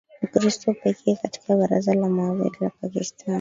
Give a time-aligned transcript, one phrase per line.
[0.21, 3.27] mkristo pekee katika baraza la mawaziri la pakistan